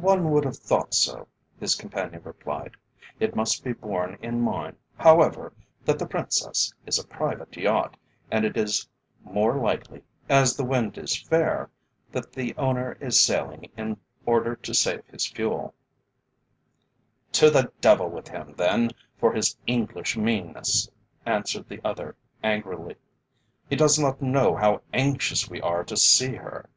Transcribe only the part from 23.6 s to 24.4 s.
"He does not